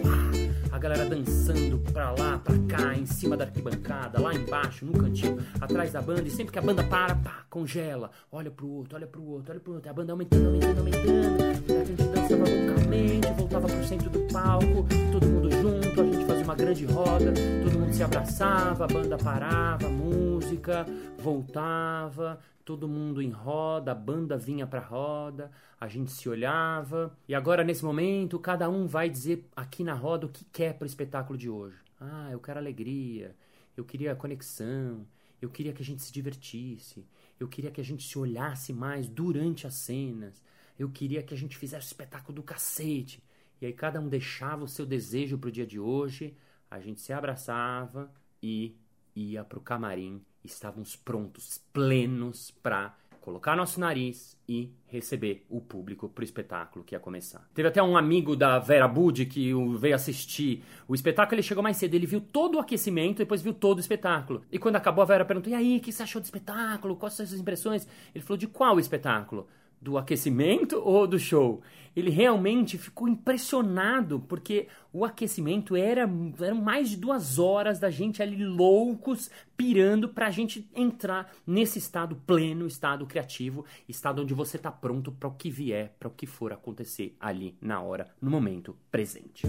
galera 0.82 1.08
dançando 1.08 1.78
pra 1.92 2.10
lá, 2.10 2.40
pra 2.40 2.56
cá, 2.68 2.92
em 2.92 3.06
cima 3.06 3.36
da 3.36 3.44
arquibancada, 3.44 4.20
lá 4.20 4.34
embaixo, 4.34 4.84
no 4.84 4.92
cantinho, 4.92 5.38
atrás 5.60 5.92
da 5.92 6.02
banda, 6.02 6.22
e 6.22 6.30
sempre 6.30 6.52
que 6.52 6.58
a 6.58 6.62
banda 6.62 6.82
para, 6.82 7.14
pá, 7.14 7.44
congela, 7.48 8.10
olha 8.32 8.50
pro 8.50 8.68
outro, 8.68 8.96
olha 8.96 9.06
pro 9.06 9.22
outro, 9.22 9.52
olha 9.52 9.60
pro 9.60 9.74
outro, 9.74 9.88
a 9.88 9.92
banda 9.92 10.12
aumentando, 10.12 10.46
aumentando, 10.46 10.78
aumentando, 10.80 11.80
a 11.80 11.84
gente 11.84 12.02
dançava 12.02 12.44
loucamente, 12.50 13.32
voltava 13.38 13.68
pro 13.68 13.84
centro 13.86 14.10
do 14.10 14.20
palco, 14.32 14.84
todo 15.12 15.24
mundo 15.24 15.50
junto, 15.52 16.00
a 16.00 16.04
gente 16.04 16.24
fazia 16.26 16.44
uma 16.44 16.54
grande 16.56 16.84
roda, 16.84 17.32
todo 17.62 17.78
mundo 17.78 17.94
se 17.94 18.02
abraçava, 18.02 18.84
a 18.84 18.88
banda 18.88 19.16
parava, 19.16 19.88
música, 19.88 20.84
voltava, 21.16 22.40
todo 22.64 22.88
mundo 22.88 23.21
em 23.21 23.31
roda, 23.31 23.92
a 23.92 23.95
banda 23.95 24.37
vinha 24.37 24.66
pra 24.66 24.81
roda, 24.81 25.50
a 25.81 25.88
gente 25.88 26.11
se 26.12 26.28
olhava. 26.28 27.16
E 27.28 27.35
agora, 27.35 27.64
nesse 27.64 27.85
momento, 27.85 28.38
cada 28.38 28.69
um 28.69 28.87
vai 28.87 29.11
dizer 29.11 29.49
aqui 29.54 29.83
na 29.85 29.95
roda 29.95 30.26
o 30.26 30.28
que 30.28 30.45
quer 30.45 30.75
pro 30.75 30.87
espetáculo 30.87 31.38
de 31.38 31.49
hoje. 31.49 31.76
Ah, 32.00 32.28
eu 32.31 32.40
quero 32.40 32.59
alegria, 32.59 33.37
eu 33.76 33.85
queria 33.85 34.14
conexão, 34.14 35.07
eu 35.40 35.50
queria 35.50 35.73
que 35.73 35.83
a 35.83 35.85
gente 35.85 36.02
se 36.02 36.12
divertisse, 36.12 37.07
eu 37.38 37.49
queria 37.49 37.71
que 37.71 37.81
a 37.81 37.85
gente 37.85 38.07
se 38.07 38.19
olhasse 38.19 38.73
mais 38.73 39.09
durante 39.09 39.66
as 39.66 39.75
cenas, 39.75 40.42
eu 40.78 40.88
queria 40.88 41.23
que 41.23 41.35
a 41.35 41.37
gente 41.37 41.57
fizesse 41.57 41.87
o 41.87 41.88
espetáculo 41.88 42.37
do 42.37 42.42
cacete. 42.42 43.23
E 43.61 43.66
aí 43.66 43.73
cada 43.73 44.00
um 44.00 44.09
deixava 44.09 44.64
o 44.64 44.69
seu 44.69 44.85
desejo 44.85 45.38
pro 45.38 45.50
dia 45.50 45.66
de 45.66 45.78
hoje, 45.78 46.37
a 46.71 46.81
gente 46.81 47.00
se 47.00 47.12
abraçava 47.12 48.12
e 48.42 48.76
ia 49.14 49.45
pro 49.45 49.61
camarim 49.61 50.23
estávamos 50.45 50.97
prontos, 50.97 51.61
plenos 51.73 52.50
para 52.62 52.97
colocar 53.21 53.54
nosso 53.54 53.78
nariz 53.78 54.37
e 54.49 54.75
receber 54.88 55.47
o 55.49 55.61
público 55.61 56.09
pro 56.09 56.25
espetáculo 56.25 56.85
que 56.85 56.95
ia 56.95 56.99
começar. 56.99 57.49
Teve 57.54 57.69
até 57.69 57.81
um 57.81 57.97
amigo 57.97 58.35
da 58.35 58.59
Vera 58.59 58.88
Bud 58.88 59.26
que 59.26 59.52
veio 59.78 59.95
assistir 59.95 60.64
o 60.88 60.95
espetáculo, 60.95 61.37
ele 61.37 61.42
chegou 61.42 61.62
mais 61.62 61.76
cedo, 61.76 61.95
ele 61.95 62.07
viu 62.07 62.21
todo 62.21 62.57
o 62.57 62.59
aquecimento, 62.59 63.19
depois 63.19 63.40
viu 63.40 63.54
todo 63.54 63.78
o 63.78 63.81
espetáculo. 63.81 64.42
E 64.50 64.59
quando 64.59 64.76
acabou, 64.76 65.02
a 65.02 65.07
Vera 65.07 65.25
perguntou: 65.25 65.52
"E 65.52 65.54
aí, 65.54 65.76
o 65.76 65.81
que 65.81 65.92
você 65.92 66.02
achou 66.02 66.21
do 66.21 66.25
espetáculo? 66.25 66.97
Quais 66.97 67.14
são 67.14 67.23
as 67.23 67.31
suas 67.31 67.40
impressões?" 67.40 67.87
Ele 68.12 68.25
falou: 68.25 68.37
"De 68.37 68.49
qual 68.49 68.81
espetáculo?" 68.81 69.47
Do 69.82 69.98
aquecimento 69.98 70.80
ou 70.80 71.06
do 71.06 71.18
show. 71.18 71.60
Ele 71.94 72.08
realmente 72.08 72.78
ficou 72.78 73.06
impressionado 73.06 74.20
porque 74.20 74.68
o 74.92 75.04
aquecimento 75.04 75.76
era 75.76 76.08
eram 76.40 76.62
mais 76.62 76.88
de 76.88 76.96
duas 76.96 77.38
horas 77.38 77.78
da 77.78 77.90
gente 77.90 78.22
ali 78.22 78.42
loucos, 78.42 79.30
pirando 79.56 80.08
para 80.08 80.28
a 80.28 80.30
gente 80.30 80.70
entrar 80.74 81.30
nesse 81.46 81.78
estado 81.78 82.16
pleno, 82.26 82.66
estado 82.66 83.04
criativo, 83.04 83.66
estado 83.86 84.22
onde 84.22 84.32
você 84.32 84.56
está 84.56 84.70
pronto 84.70 85.12
para 85.12 85.28
o 85.28 85.34
que 85.34 85.50
vier, 85.50 85.94
para 85.98 86.08
o 86.08 86.12
que 86.12 86.26
for 86.26 86.52
acontecer 86.52 87.14
ali 87.20 87.54
na 87.60 87.82
hora, 87.82 88.08
no 88.22 88.30
momento 88.30 88.74
presente. 88.90 89.42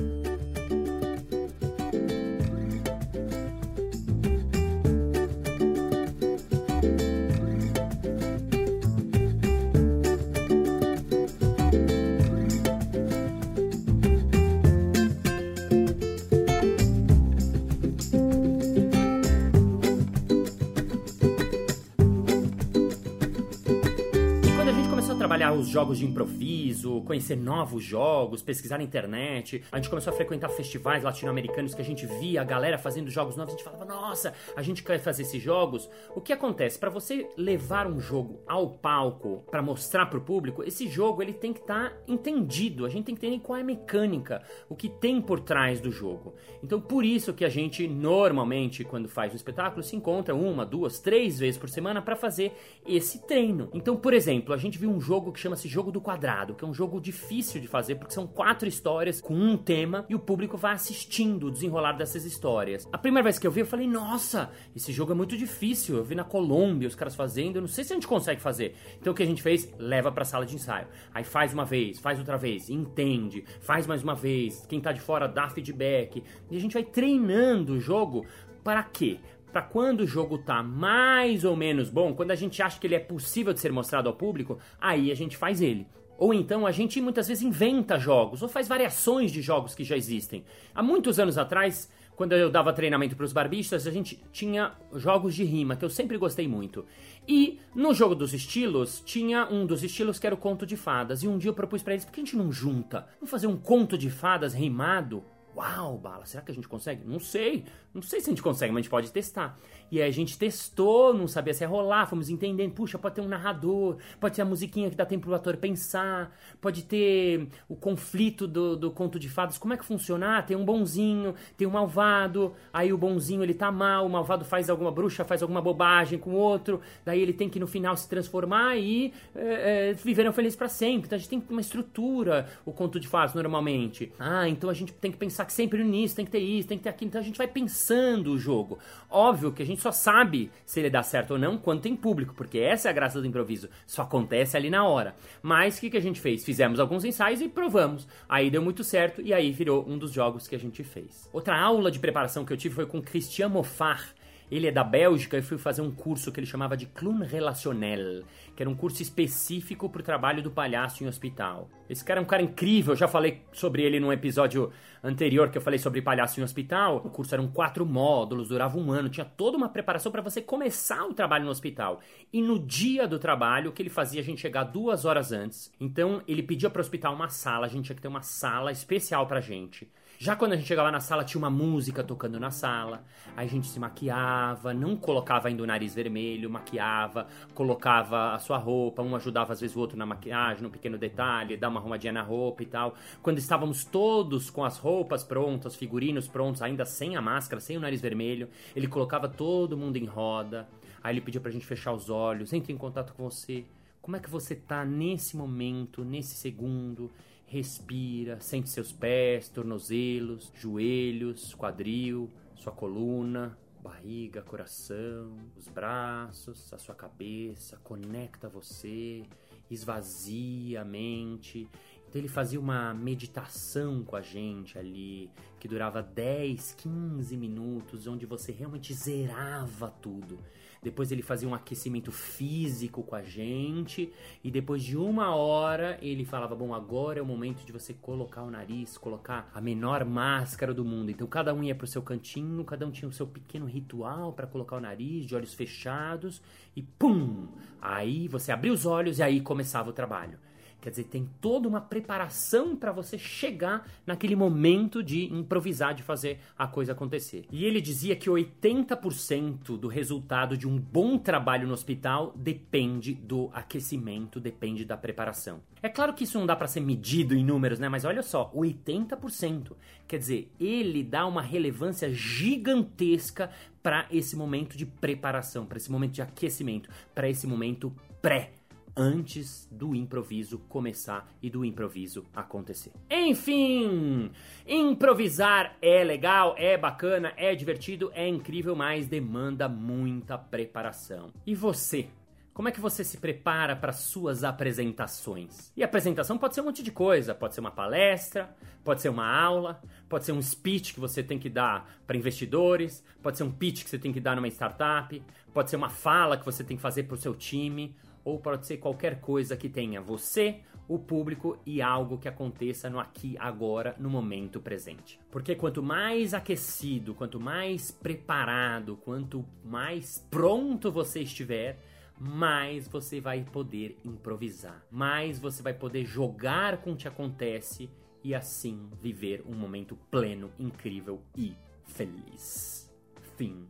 Trabalhar 25.15 25.53
os 25.53 25.67
jogos 25.67 25.99
de 25.99 26.05
improviso, 26.05 27.01
conhecer 27.01 27.35
novos 27.35 27.83
jogos, 27.83 28.41
pesquisar 28.41 28.77
na 28.77 28.83
internet. 28.83 29.63
A 29.71 29.77
gente 29.77 29.89
começou 29.89 30.11
a 30.11 30.15
frequentar 30.15 30.49
festivais 30.49 31.03
latino-americanos 31.03 31.75
que 31.75 31.81
a 31.81 31.85
gente 31.85 32.05
via 32.05 32.41
a 32.41 32.43
galera 32.43 32.77
fazendo 32.77 33.09
jogos 33.09 33.35
novos. 33.35 33.53
A 33.53 33.57
gente 33.57 33.63
falava, 33.63 33.85
nossa, 33.85 34.33
a 34.55 34.61
gente 34.61 34.83
quer 34.83 34.99
fazer 34.99 35.23
esses 35.23 35.41
jogos. 35.41 35.89
O 36.15 36.21
que 36.21 36.33
acontece? 36.33 36.79
Para 36.79 36.89
você 36.89 37.29
levar 37.37 37.85
um 37.85 37.99
jogo 37.99 38.41
ao 38.47 38.69
palco 38.69 39.43
para 39.51 39.61
mostrar 39.61 40.07
para 40.07 40.17
o 40.17 40.21
público, 40.21 40.63
esse 40.63 40.87
jogo 40.87 41.21
ele 41.21 41.33
tem 41.33 41.53
que 41.53 41.59
estar 41.59 41.89
tá 41.89 41.95
entendido. 42.07 42.85
A 42.85 42.89
gente 42.89 43.05
tem 43.05 43.15
que 43.15 43.25
entender 43.25 43.43
qual 43.43 43.57
é 43.57 43.61
a 43.61 43.65
mecânica, 43.65 44.41
o 44.67 44.75
que 44.75 44.89
tem 44.89 45.21
por 45.21 45.39
trás 45.39 45.79
do 45.79 45.91
jogo. 45.91 46.33
Então, 46.63 46.81
por 46.81 47.05
isso 47.05 47.33
que 47.33 47.45
a 47.45 47.49
gente 47.49 47.87
normalmente, 47.87 48.83
quando 48.83 49.07
faz 49.07 49.31
um 49.31 49.35
espetáculo, 49.35 49.83
se 49.83 49.95
encontra 49.95 50.33
uma, 50.33 50.65
duas, 50.65 50.99
três 50.99 51.39
vezes 51.39 51.57
por 51.57 51.69
semana 51.69 52.01
para 52.01 52.15
fazer 52.15 52.53
esse 52.85 53.25
treino. 53.27 53.69
Então, 53.73 53.95
por 53.95 54.13
exemplo, 54.13 54.53
a 54.53 54.57
gente 54.57 54.77
viu 54.77 54.89
um 54.89 55.02
jogo 55.03 55.31
que 55.31 55.39
chama-se 55.39 55.67
Jogo 55.67 55.91
do 55.91 56.01
Quadrado, 56.01 56.55
que 56.55 56.63
é 56.63 56.67
um 56.67 56.73
jogo 56.73 56.99
difícil 56.99 57.61
de 57.61 57.67
fazer 57.67 57.95
porque 57.95 58.13
são 58.13 58.25
quatro 58.25 58.67
histórias 58.67 59.21
com 59.21 59.35
um 59.35 59.57
tema 59.57 60.05
e 60.09 60.15
o 60.15 60.19
público 60.19 60.57
vai 60.57 60.73
assistindo 60.73 61.47
o 61.47 61.51
desenrolar 61.51 61.93
dessas 61.93 62.25
histórias. 62.25 62.87
A 62.91 62.97
primeira 62.97 63.23
vez 63.23 63.37
que 63.37 63.45
eu 63.45 63.51
vi, 63.51 63.59
eu 63.59 63.65
falei: 63.65 63.87
Nossa, 63.87 64.49
esse 64.75 64.91
jogo 64.91 65.11
é 65.11 65.15
muito 65.15 65.37
difícil. 65.37 65.97
Eu 65.97 66.03
vi 66.03 66.15
na 66.15 66.23
Colômbia 66.23 66.87
os 66.87 66.95
caras 66.95 67.13
fazendo, 67.13 67.57
eu 67.57 67.61
não 67.61 67.67
sei 67.67 67.83
se 67.83 67.93
a 67.93 67.95
gente 67.95 68.07
consegue 68.07 68.41
fazer. 68.41 68.75
Então 68.99 69.13
o 69.13 69.15
que 69.15 69.21
a 69.21 69.25
gente 69.25 69.43
fez? 69.43 69.71
Leva 69.77 70.11
pra 70.11 70.25
sala 70.25 70.45
de 70.45 70.55
ensaio. 70.55 70.87
Aí 71.13 71.23
faz 71.23 71.53
uma 71.53 71.65
vez, 71.65 71.99
faz 71.99 72.17
outra 72.17 72.37
vez, 72.37 72.69
entende, 72.69 73.43
faz 73.59 73.85
mais 73.85 74.01
uma 74.01 74.15
vez. 74.15 74.65
Quem 74.67 74.79
tá 74.79 74.91
de 74.91 75.01
fora 75.01 75.27
dá 75.27 75.49
feedback. 75.49 76.23
E 76.49 76.57
a 76.57 76.59
gente 76.59 76.73
vai 76.73 76.83
treinando 76.83 77.73
o 77.73 77.79
jogo 77.79 78.25
para 78.63 78.81
quê? 78.81 79.19
Para 79.53 79.61
quando 79.61 80.01
o 80.01 80.07
jogo 80.07 80.39
tá 80.39 80.63
mais 80.63 81.45
ou 81.45 81.55
menos 81.55 81.87
bom, 81.87 82.15
quando 82.15 82.31
a 82.31 82.35
gente 82.35 82.61
acha 82.61 82.79
que 82.79 82.87
ele 82.87 82.95
é 82.95 82.99
possível 82.99 83.53
de 83.53 83.59
ser 83.59 83.71
mostrado 83.71 84.09
ao 84.09 84.15
público, 84.15 84.57
aí 84.81 85.11
a 85.11 85.15
gente 85.15 85.37
faz 85.37 85.61
ele. 85.61 85.87
Ou 86.17 86.33
então 86.33 86.65
a 86.65 86.71
gente 86.71 86.99
muitas 86.99 87.27
vezes 87.27 87.43
inventa 87.43 87.99
jogos, 87.99 88.41
ou 88.41 88.49
faz 88.49 88.67
variações 88.67 89.31
de 89.31 89.41
jogos 89.41 89.75
que 89.75 89.83
já 89.83 89.95
existem. 89.95 90.43
Há 90.73 90.81
muitos 90.81 91.19
anos 91.19 91.37
atrás, 91.37 91.91
quando 92.15 92.33
eu 92.33 92.49
dava 92.49 92.73
treinamento 92.73 93.15
para 93.15 93.25
os 93.25 93.33
barbistas, 93.33 93.85
a 93.85 93.91
gente 93.91 94.23
tinha 94.31 94.73
jogos 94.95 95.35
de 95.35 95.43
rima, 95.43 95.75
que 95.75 95.85
eu 95.85 95.89
sempre 95.89 96.17
gostei 96.17 96.47
muito. 96.47 96.85
E 97.27 97.59
no 97.75 97.93
jogo 97.93 98.15
dos 98.15 98.33
estilos, 98.33 99.01
tinha 99.05 99.47
um 99.51 99.67
dos 99.67 99.83
estilos 99.83 100.17
que 100.17 100.25
era 100.25 100.35
o 100.35 100.39
conto 100.39 100.65
de 100.65 100.75
fadas. 100.75 101.21
E 101.21 101.27
um 101.27 101.37
dia 101.37 101.49
eu 101.49 101.55
propus 101.55 101.83
para 101.83 101.93
eles, 101.93 102.05
por 102.05 102.11
que 102.11 102.21
a 102.21 102.23
gente 102.23 102.37
não 102.37 102.51
junta? 102.51 103.07
Vamos 103.19 103.29
fazer 103.29 103.47
um 103.47 103.57
conto 103.57 103.97
de 103.97 104.09
fadas 104.09 104.53
rimado? 104.53 105.23
Uau, 105.55 105.97
bala, 105.97 106.25
será 106.25 106.41
que 106.41 106.51
a 106.51 106.55
gente 106.55 106.67
consegue? 106.67 107.05
Não 107.05 107.19
sei. 107.19 107.65
Não 107.93 108.01
sei 108.01 108.19
se 108.19 108.29
a 108.29 108.31
gente 108.31 108.41
consegue, 108.41 108.71
mas 108.71 108.79
a 108.79 108.81
gente 108.83 108.89
pode 108.89 109.11
testar. 109.11 109.57
E 109.93 110.01
a 110.01 110.09
gente 110.09 110.39
testou, 110.39 111.13
não 111.13 111.27
sabia 111.27 111.53
se 111.53 111.63
ia 111.63 111.67
rolar, 111.67 112.07
fomos 112.07 112.27
entendendo. 112.27 112.71
Puxa, 112.71 112.97
pode 112.97 113.13
ter 113.13 113.21
um 113.21 113.27
narrador, 113.27 113.97
pode 114.19 114.35
ter 114.35 114.41
a 114.41 114.45
musiquinha 114.45 114.89
que 114.89 114.95
dá 114.95 115.05
tempo 115.05 115.27
pro 115.27 115.35
ator 115.35 115.55
pensar, 115.55 116.35
pode 116.59 116.81
ter 116.81 117.47
o 117.69 117.75
conflito 117.75 118.47
do, 118.47 118.75
do 118.75 118.89
conto 118.89 119.19
de 119.19 119.29
fadas. 119.29 119.55
Como 119.55 119.71
é 119.71 119.77
que 119.77 119.85
funciona? 119.85 120.39
Ah, 120.39 120.41
tem 120.41 120.57
um 120.57 120.65
bonzinho, 120.65 121.35
tem 121.55 121.67
um 121.67 121.69
malvado, 121.69 122.55
aí 122.73 122.91
o 122.91 122.97
bonzinho 122.97 123.43
ele 123.43 123.53
tá 123.53 123.71
mal, 123.71 124.07
o 124.07 124.09
malvado 124.09 124.43
faz 124.43 124.67
alguma 124.67 124.91
bruxa, 124.91 125.23
faz 125.23 125.43
alguma 125.43 125.61
bobagem 125.61 126.17
com 126.17 126.31
o 126.31 126.37
outro, 126.37 126.81
daí 127.05 127.21
ele 127.21 127.31
tem 127.31 127.47
que 127.47 127.59
no 127.59 127.67
final 127.67 127.95
se 127.95 128.09
transformar 128.09 128.75
e 128.75 129.13
é, 129.35 129.91
é, 129.91 129.93
viveram 129.93 130.33
felizes 130.33 130.55
para 130.55 130.69
sempre. 130.69 131.05
Então 131.05 131.17
a 131.17 131.19
gente 131.19 131.29
tem 131.29 131.43
uma 131.47 131.61
estrutura, 131.61 132.49
o 132.65 132.71
conto 132.71 132.99
de 132.99 133.07
fadas, 133.07 133.35
normalmente. 133.35 134.11
Ah, 134.17 134.49
então 134.49 134.71
a 134.71 134.73
gente 134.73 134.91
tem 134.91 135.11
que 135.11 135.17
pensar 135.19 135.45
que 135.45 135.53
sempre 135.53 135.83
nisso, 135.83 136.15
tem 136.15 136.25
que 136.25 136.31
ter 136.31 136.39
isso, 136.39 136.67
tem 136.67 136.79
que 136.79 136.83
ter 136.83 136.89
aquilo. 136.89 137.09
Então 137.09 137.21
a 137.21 137.23
gente 137.23 137.37
vai 137.37 137.47
pensando 137.47 138.31
o 138.31 138.39
jogo. 138.39 138.79
Óbvio 139.07 139.51
que 139.51 139.61
a 139.61 139.65
gente 139.65 139.82
só 139.83 139.91
sabe 139.91 140.49
se 140.65 140.79
ele 140.79 140.89
dá 140.89 141.03
certo 141.03 141.31
ou 141.31 141.37
não 141.37 141.57
quando 141.57 141.81
tem 141.81 141.95
público, 141.95 142.33
porque 142.33 142.57
essa 142.57 142.87
é 142.87 142.91
a 142.91 142.93
graça 142.93 143.19
do 143.19 143.27
improviso. 143.27 143.69
Só 143.85 144.03
acontece 144.03 144.55
ali 144.55 144.69
na 144.69 144.87
hora. 144.87 145.13
Mas 145.41 145.77
o 145.77 145.81
que, 145.81 145.89
que 145.89 145.97
a 145.97 146.01
gente 146.01 146.21
fez? 146.21 146.45
Fizemos 146.45 146.79
alguns 146.79 147.03
ensaios 147.03 147.41
e 147.41 147.49
provamos. 147.49 148.07
Aí 148.27 148.49
deu 148.49 148.61
muito 148.61 148.83
certo 148.83 149.21
e 149.21 149.33
aí 149.33 149.51
virou 149.51 149.85
um 149.87 149.97
dos 149.97 150.11
jogos 150.11 150.47
que 150.47 150.55
a 150.55 150.59
gente 150.59 150.83
fez. 150.83 151.29
Outra 151.33 151.59
aula 151.59 151.91
de 151.91 151.99
preparação 151.99 152.45
que 152.45 152.53
eu 152.53 152.57
tive 152.57 152.75
foi 152.75 152.85
com 152.85 153.01
Christian 153.01 153.49
Moffat 153.49 154.13
ele 154.55 154.67
é 154.67 154.71
da 154.71 154.83
Bélgica 154.83 155.35
e 155.35 155.41
fui 155.41 155.57
fazer 155.57 155.81
um 155.81 155.89
curso 155.89 156.31
que 156.31 156.39
ele 156.39 156.45
chamava 156.45 156.77
de 156.77 156.85
Clown 156.85 157.23
Relationnel, 157.23 158.23
que 158.55 158.61
era 158.61 158.69
um 158.69 158.75
curso 158.75 159.01
específico 159.01 159.89
para 159.89 160.01
o 160.01 160.03
trabalho 160.03 160.43
do 160.43 160.51
palhaço 160.51 161.03
em 161.03 161.07
hospital. 161.07 161.67
Esse 161.89 162.05
cara 162.05 162.19
é 162.19 162.23
um 162.23 162.25
cara 162.25 162.43
incrível, 162.43 162.93
eu 162.93 162.97
já 162.97 163.07
falei 163.07 163.41
sobre 163.51 163.81
ele 163.81 163.99
num 163.99 164.13
episódio 164.13 164.71
anterior 165.03 165.49
que 165.49 165.57
eu 165.57 165.61
falei 165.61 165.79
sobre 165.79 166.03
palhaço 166.03 166.39
em 166.39 166.43
hospital. 166.43 166.97
O 166.97 167.09
curso 167.09 167.33
eram 167.33 167.47
quatro 167.47 167.83
módulos, 167.83 168.49
durava 168.49 168.77
um 168.77 168.91
ano, 168.91 169.09
tinha 169.09 169.25
toda 169.25 169.57
uma 169.57 169.69
preparação 169.69 170.11
para 170.11 170.21
você 170.21 170.39
começar 170.39 171.03
o 171.03 171.15
trabalho 171.15 171.45
no 171.45 171.51
hospital. 171.51 171.99
E 172.31 172.39
no 172.39 172.59
dia 172.59 173.07
do 173.07 173.17
trabalho, 173.17 173.71
o 173.71 173.73
que 173.73 173.81
ele 173.81 173.89
fazia? 173.89 174.21
A 174.21 174.23
gente 174.23 174.39
chegar 174.39 174.65
duas 174.65 175.03
horas 175.03 175.31
antes. 175.31 175.71
Então 175.79 176.21
ele 176.27 176.43
pedia 176.43 176.69
para 176.69 176.79
o 176.79 176.81
hospital 176.81 177.15
uma 177.15 177.29
sala, 177.29 177.65
a 177.65 177.69
gente 177.69 177.85
tinha 177.85 177.95
que 177.95 178.01
ter 178.03 178.07
uma 178.07 178.21
sala 178.21 178.71
especial 178.71 179.25
para 179.25 179.41
gente. 179.41 179.89
Já 180.23 180.37
quando 180.37 180.53
a 180.53 180.55
gente 180.55 180.65
chegava 180.65 180.89
na 180.89 181.01
sala, 181.01 181.25
tinha 181.25 181.37
uma 181.37 181.49
música 181.49 182.01
tocando 182.01 182.39
na 182.39 182.49
sala. 182.49 183.03
Aí 183.35 183.45
a 183.45 183.49
gente 183.49 183.67
se 183.67 183.77
maquiava, 183.77 184.73
não 184.73 184.95
colocava 184.95 185.49
ainda 185.49 185.61
o 185.61 185.65
nariz 185.65 185.93
vermelho, 185.93 186.49
maquiava, 186.49 187.27
colocava 187.53 188.33
a 188.33 188.39
sua 188.39 188.57
roupa, 188.57 189.01
um 189.01 189.17
ajudava 189.17 189.51
às 189.51 189.59
vezes 189.59 189.75
o 189.75 189.81
outro 189.81 189.97
na 189.97 190.05
maquiagem, 190.05 190.63
no 190.63 190.69
pequeno 190.69 190.97
detalhe, 190.97 191.57
dar 191.57 191.67
uma 191.67 191.81
arrumadinha 191.81 192.13
na 192.13 192.21
roupa 192.21 192.63
e 192.63 192.65
tal. 192.65 192.95
Quando 193.21 193.37
estávamos 193.37 193.83
todos 193.83 194.49
com 194.49 194.63
as 194.63 194.77
roupas 194.77 195.25
prontas, 195.25 195.75
figurinos 195.75 196.25
prontos, 196.25 196.61
ainda 196.61 196.85
sem 196.85 197.17
a 197.17 197.21
máscara, 197.21 197.59
sem 197.59 197.75
o 197.75 197.81
nariz 197.81 197.99
vermelho, 197.99 198.47
ele 198.73 198.87
colocava 198.87 199.27
todo 199.27 199.77
mundo 199.77 199.97
em 199.97 200.05
roda. 200.05 200.69
Aí 201.03 201.13
ele 201.13 201.19
pedia 201.19 201.41
pra 201.41 201.51
gente 201.51 201.65
fechar 201.65 201.91
os 201.91 202.09
olhos, 202.09 202.53
entre 202.53 202.71
em 202.71 202.77
contato 202.77 203.13
com 203.13 203.29
você. 203.29 203.65
Como 204.01 204.15
é 204.15 204.21
que 204.21 204.29
você 204.29 204.55
tá 204.55 204.85
nesse 204.85 205.35
momento, 205.35 206.05
nesse 206.05 206.35
segundo? 206.35 207.11
Respira, 207.53 208.39
sente 208.39 208.67
seus 208.67 208.91
pés, 208.91 209.47
tornozelos, 209.47 210.51
joelhos, 210.55 211.53
quadril, 211.53 212.27
sua 212.55 212.71
coluna, 212.71 213.55
barriga, 213.79 214.41
coração, 214.41 215.37
os 215.55 215.67
braços, 215.67 216.73
a 216.73 216.79
sua 216.79 216.95
cabeça, 216.95 217.77
conecta 217.83 218.49
você, 218.49 219.21
esvazia 219.69 220.81
a 220.81 220.85
mente. 220.85 221.69
Então 222.09 222.19
ele 222.19 222.27
fazia 222.27 222.59
uma 222.59 222.91
meditação 222.91 224.03
com 224.03 224.15
a 224.15 224.21
gente 224.21 224.79
ali, 224.79 225.29
que 225.59 225.67
durava 225.67 226.01
10, 226.01 226.73
15 226.73 227.37
minutos, 227.37 228.07
onde 228.07 228.25
você 228.25 228.51
realmente 228.51 228.95
zerava 228.95 229.91
tudo. 230.01 230.39
Depois 230.83 231.11
ele 231.11 231.21
fazia 231.21 231.47
um 231.47 231.55
aquecimento 231.55 232.11
físico 232.11 233.01
com 233.01 233.15
a 233.15 233.23
gente. 233.23 234.11
E 234.43 234.51
depois 234.51 234.83
de 234.83 234.97
uma 234.97 235.33
hora 235.35 235.97
ele 236.01 236.25
falava: 236.25 236.55
Bom, 236.55 236.73
agora 236.73 237.19
é 237.19 237.21
o 237.21 237.25
momento 237.25 237.65
de 237.65 237.71
você 237.71 237.93
colocar 237.93 238.43
o 238.43 238.51
nariz, 238.51 238.97
colocar 238.97 239.49
a 239.53 239.61
menor 239.61 240.03
máscara 240.05 240.73
do 240.73 240.83
mundo. 240.83 241.09
Então 241.09 241.25
cada 241.25 241.53
um 241.53 241.63
ia 241.63 241.73
pro 241.73 241.87
seu 241.87 242.01
cantinho, 242.01 242.63
cada 242.63 242.85
um 242.85 242.91
tinha 242.91 243.07
o 243.07 243.13
seu 243.13 243.25
pequeno 243.25 243.65
ritual 243.65 244.33
para 244.33 244.45
colocar 244.45 244.75
o 244.75 244.81
nariz, 244.81 245.25
de 245.25 245.35
olhos 245.35 245.53
fechados. 245.53 246.41
E 246.75 246.81
pum! 246.81 247.47
Aí 247.81 248.27
você 248.27 248.51
abria 248.51 248.73
os 248.73 248.85
olhos 248.85 249.19
e 249.19 249.23
aí 249.23 249.41
começava 249.41 249.89
o 249.89 249.93
trabalho. 249.93 250.37
Quer 250.83 250.89
dizer, 250.89 251.05
tem 251.05 251.29
toda 251.39 251.65
uma 251.65 251.79
preparação 251.79 252.75
para 252.75 252.91
você 252.91 253.17
chegar 253.17 253.89
naquele 254.05 254.35
momento 254.35 255.01
de 255.01 255.33
improvisar, 255.33 255.93
de 255.93 256.03
fazer 256.03 256.41
a 256.57 256.67
coisa 256.67 256.91
acontecer. 256.91 257.45
E 257.49 257.63
ele 257.63 257.79
dizia 257.79 258.17
que 258.17 258.29
80% 258.29 259.77
do 259.77 259.87
resultado 259.87 260.57
de 260.57 260.67
um 260.67 260.77
bom 260.77 261.17
trabalho 261.17 261.65
no 261.65 261.73
hospital 261.73 262.33
depende 262.35 263.13
do 263.13 263.49
aquecimento, 263.53 264.41
depende 264.41 264.83
da 264.83 264.97
preparação. 264.97 265.61
É 265.81 265.87
claro 265.87 266.13
que 266.13 266.25
isso 266.25 266.37
não 266.37 266.45
dá 266.45 266.53
para 266.53 266.67
ser 266.67 266.81
medido 266.81 267.33
em 267.33 267.45
números, 267.45 267.79
né? 267.79 267.87
Mas 267.87 268.03
olha 268.03 268.21
só, 268.21 268.51
80%. 268.53 269.77
Quer 270.05 270.17
dizer, 270.17 270.51
ele 270.59 271.01
dá 271.01 271.25
uma 271.25 271.41
relevância 271.41 272.13
gigantesca 272.13 273.49
para 273.81 274.05
esse 274.11 274.35
momento 274.35 274.75
de 274.75 274.85
preparação, 274.85 275.65
para 275.65 275.77
esse 275.77 275.89
momento 275.89 276.11
de 276.11 276.21
aquecimento, 276.21 276.89
para 277.15 277.29
esse 277.29 277.47
momento 277.47 277.95
pré 278.21 278.51
antes 278.95 279.67
do 279.71 279.95
improviso 279.95 280.59
começar 280.69 281.27
e 281.41 281.49
do 281.49 281.65
improviso 281.65 282.25
acontecer. 282.33 282.91
Enfim, 283.09 284.31
improvisar 284.67 285.75
é 285.81 286.03
legal, 286.03 286.55
é 286.57 286.77
bacana, 286.77 287.33
é 287.35 287.55
divertido, 287.55 288.11
é 288.13 288.27
incrível, 288.27 288.75
mas 288.75 289.07
demanda 289.07 289.67
muita 289.67 290.37
preparação. 290.37 291.31
E 291.45 291.55
você? 291.55 292.07
Como 292.53 292.67
é 292.69 292.71
que 292.71 292.79
você 292.79 293.03
se 293.03 293.17
prepara 293.17 293.75
para 293.75 293.91
suas 293.91 294.43
apresentações? 294.43 295.71
E 295.75 295.83
apresentação 295.83 296.37
pode 296.37 296.53
ser 296.53 296.61
um 296.61 296.65
monte 296.65 296.83
de 296.83 296.91
coisa, 296.91 297.33
pode 297.33 297.55
ser 297.55 297.61
uma 297.61 297.71
palestra, 297.71 298.55
pode 298.83 299.01
ser 299.01 299.09
uma 299.09 299.25
aula, 299.25 299.81
pode 300.07 300.23
ser 300.23 300.33
um 300.33 300.41
speech 300.41 300.93
que 300.93 300.99
você 300.99 301.23
tem 301.23 301.39
que 301.39 301.49
dar 301.49 301.89
para 302.05 302.15
investidores, 302.15 303.03
pode 303.23 303.39
ser 303.39 303.43
um 303.43 303.51
pitch 303.51 303.83
que 303.83 303.89
você 303.89 303.97
tem 303.97 304.13
que 304.13 304.19
dar 304.19 304.35
numa 304.35 304.47
startup, 304.49 305.19
pode 305.51 305.71
ser 305.71 305.77
uma 305.77 305.89
fala 305.89 306.37
que 306.37 306.45
você 306.45 306.63
tem 306.63 306.77
que 306.77 306.83
fazer 306.83 307.03
para 307.03 307.15
o 307.15 307.17
seu 307.17 307.33
time, 307.33 307.95
ou 308.23 308.39
pode 308.39 308.67
ser 308.67 308.77
qualquer 308.77 309.19
coisa 309.19 309.57
que 309.57 309.69
tenha 309.69 310.01
você, 310.01 310.61
o 310.87 310.99
público 310.99 311.57
e 311.65 311.81
algo 311.81 312.17
que 312.17 312.27
aconteça 312.27 312.89
no 312.89 312.99
aqui, 312.99 313.35
agora, 313.39 313.95
no 313.97 314.09
momento 314.09 314.59
presente. 314.59 315.19
Porque 315.31 315.55
quanto 315.55 315.81
mais 315.81 316.33
aquecido, 316.33 317.13
quanto 317.13 317.39
mais 317.39 317.91
preparado, 317.91 318.97
quanto 318.97 319.45
mais 319.63 320.19
pronto 320.29 320.91
você 320.91 321.21
estiver, 321.21 321.79
mais 322.19 322.87
você 322.87 323.19
vai 323.19 323.43
poder 323.43 323.97
improvisar, 324.03 324.85
mais 324.91 325.39
você 325.39 325.63
vai 325.63 325.73
poder 325.73 326.05
jogar 326.05 326.77
com 326.77 326.91
o 326.91 326.95
que 326.95 327.07
acontece 327.07 327.89
e 328.23 328.33
assim 328.33 328.89
viver 329.01 329.43
um 329.47 329.55
momento 329.55 329.97
pleno, 330.09 330.51
incrível 330.57 331.21
e 331.35 331.55
feliz. 331.85 332.89
Fim 333.35 333.67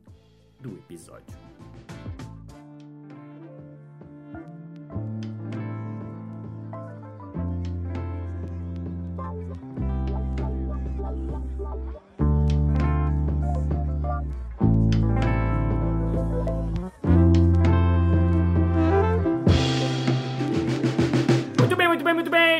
do 0.59 0.77
episódio. 0.77 1.35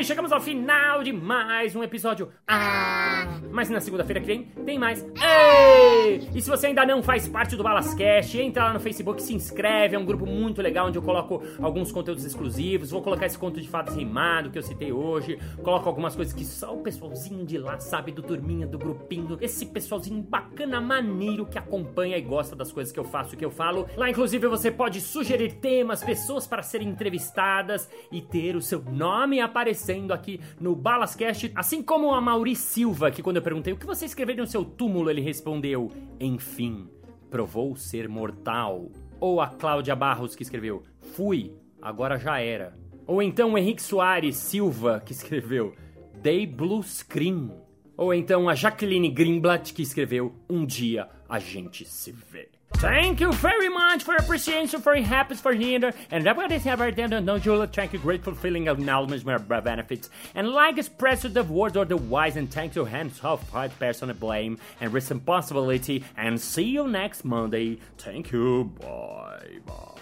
Chegamos 0.04 0.32
ao 0.32 0.40
final 0.40 1.02
de 1.02 1.12
mais 1.12 1.74
um 1.74 1.82
episódio. 1.82 2.30
Ah! 2.46 3.40
Mas 3.50 3.70
na 3.70 3.80
segunda-feira 3.80 4.20
que 4.20 4.26
vem 4.26 4.42
tem 4.66 4.78
mais. 4.78 5.02
Ei! 5.02 6.28
E 6.34 6.42
se 6.42 6.50
você 6.50 6.66
ainda 6.66 6.84
não 6.84 7.02
faz 7.02 7.28
parte 7.28 7.56
do 7.56 7.62
Balascast, 7.62 8.38
entra 8.38 8.64
lá 8.64 8.72
no 8.74 8.80
Facebook, 8.80 9.22
se 9.22 9.34
inscreve. 9.34 9.96
É 9.96 9.98
um 9.98 10.04
grupo 10.04 10.26
muito 10.26 10.60
legal 10.60 10.88
onde 10.88 10.98
eu 10.98 11.02
coloco 11.02 11.42
alguns 11.62 11.92
conteúdos 11.92 12.24
exclusivos. 12.24 12.90
Vou 12.90 13.00
colocar 13.00 13.26
esse 13.26 13.38
conto 13.38 13.60
de 13.60 13.68
fadas 13.68 13.94
rimado 13.94 14.50
que 14.50 14.58
eu 14.58 14.62
citei 14.62 14.92
hoje. 14.92 15.38
Coloco 15.62 15.88
algumas 15.88 16.16
coisas 16.16 16.34
que 16.34 16.44
só 16.44 16.74
o 16.74 16.82
pessoalzinho 16.82 17.46
de 17.46 17.56
lá 17.56 17.78
sabe, 17.78 18.12
do 18.12 18.22
turminha, 18.22 18.66
do 18.66 18.78
grupinho. 18.78 19.38
Esse 19.40 19.64
pessoalzinho 19.66 20.20
bacana, 20.20 20.80
maneiro 20.80 21.46
que 21.46 21.58
acompanha 21.58 22.18
e 22.18 22.22
gosta 22.22 22.56
das 22.56 22.72
coisas 22.72 22.92
que 22.92 23.00
eu 23.00 23.04
faço 23.04 23.34
e 23.34 23.38
que 23.38 23.44
eu 23.44 23.50
falo. 23.50 23.86
Lá, 23.96 24.10
inclusive, 24.10 24.48
você 24.48 24.70
pode 24.70 25.00
sugerir 25.00 25.52
temas, 25.54 26.02
pessoas 26.02 26.46
para 26.46 26.62
serem 26.62 26.88
entrevistadas 26.88 27.88
e 28.10 28.20
ter 28.20 28.56
o 28.56 28.60
seu 28.60 28.82
nome 28.82 29.40
aparecendo 29.44 30.12
aqui 30.12 30.40
no 30.60 30.74
Balascast. 30.74 31.52
Assim 31.54 31.82
como 31.82 32.14
a 32.14 32.20
Mauri 32.20 32.56
Silva, 32.56 33.10
que 33.10 33.22
quando 33.22 33.36
eu 33.36 33.42
perguntei 33.42 33.72
o 33.72 33.76
que 33.76 33.86
você 33.86 34.04
escreveria 34.04 34.42
no 34.42 34.50
seu 34.50 34.64
túmulo, 34.64 35.10
ele 35.10 35.20
respondeu: 35.20 35.90
Enfim, 36.20 36.88
provou 37.30 37.76
ser 37.76 38.08
mortal. 38.08 38.90
Ou 39.20 39.40
a 39.40 39.48
Cláudia 39.48 39.94
Barros, 39.94 40.34
que 40.34 40.42
escreveu: 40.42 40.82
Fui, 41.14 41.52
agora 41.80 42.18
já 42.18 42.40
era. 42.40 42.74
Ou 43.06 43.22
então 43.22 43.52
o 43.52 43.58
Henrique 43.58 43.82
Soares 43.82 44.36
Silva, 44.36 45.02
que 45.04 45.12
escreveu: 45.12 45.74
Day 46.22 46.46
Blue 46.46 46.82
Screen. 46.82 47.50
Ou 47.96 48.12
então 48.12 48.48
a 48.48 48.54
Jacqueline 48.54 49.10
Greenblatt, 49.10 49.72
que 49.72 49.82
escreveu: 49.82 50.34
Um 50.48 50.64
dia 50.64 51.08
a 51.28 51.38
gente 51.38 51.84
se 51.84 52.12
vê. 52.12 52.53
Thank 52.76 53.20
you 53.20 53.32
very 53.32 53.68
much 53.68 54.02
for 54.02 54.14
appreciation, 54.16 54.80
for 54.80 54.94
happiness, 54.96 55.40
for 55.40 55.52
here, 55.54 55.92
and 56.10 56.26
everybody 56.26 56.58
have 56.58 56.80
our 56.80 56.90
no 56.90 57.38
Julia, 57.38 57.66
thank 57.66 57.92
you, 57.92 57.98
grateful 57.98 58.34
feeling 58.34 58.68
of 58.68 58.78
knowledge, 58.78 59.24
of 59.26 59.48
benefits, 59.48 60.10
and 60.34 60.50
like 60.50 60.76
express 60.76 61.22
the 61.22 61.44
words 61.44 61.76
or 61.76 61.84
the 61.84 61.96
wise, 61.96 62.36
and 62.36 62.50
thank 62.50 62.74
you, 62.74 62.84
hands 62.84 63.22
off, 63.24 63.48
five 63.48 63.78
personal 63.78 64.14
blame 64.14 64.58
and 64.80 64.92
responsibility, 64.92 66.04
and 66.16 66.40
see 66.40 66.64
you 66.64 66.86
next 66.86 67.24
Monday. 67.24 67.78
Thank 67.96 68.32
you, 68.32 68.72
bye 68.80 69.60
bye. 69.66 69.94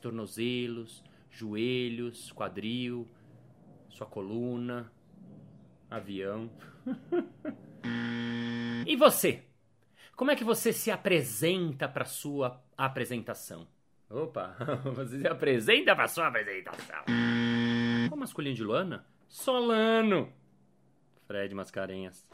Tornozelos, 0.00 1.02
joelhos, 1.32 2.30
quadril, 2.32 3.08
sua 3.88 4.06
coluna, 4.06 4.88
avião. 5.90 6.48
E 8.86 8.96
você? 8.96 9.42
Como 10.14 10.30
é 10.30 10.36
que 10.36 10.44
você 10.44 10.72
se 10.72 10.90
apresenta 10.90 11.88
para 11.88 12.04
sua 12.04 12.62
apresentação? 12.76 13.66
Opa, 14.08 14.56
você 14.94 15.20
se 15.20 15.28
apresenta 15.28 15.94
para 15.94 16.08
sua 16.08 16.28
apresentação. 16.28 17.04
Qual 18.08 18.18
masculino 18.18 18.54
de 18.54 18.62
Luana? 18.64 19.04
Solano. 19.28 20.32
Fred 21.26 21.54
Mascarenhas. 21.54 22.24